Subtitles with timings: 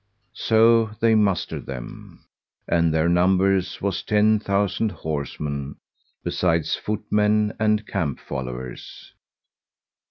[0.33, 2.25] So they mustered them;
[2.67, 5.75] and their number was ten thousand horsemen,
[6.23, 9.13] besides footmen and camp followers.